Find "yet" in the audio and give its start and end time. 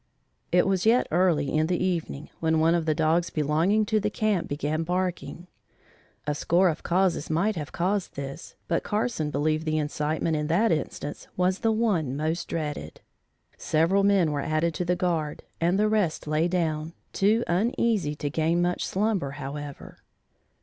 0.87-1.05